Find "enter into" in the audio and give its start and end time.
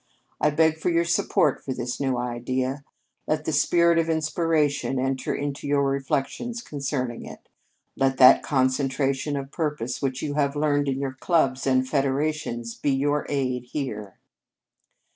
4.97-5.67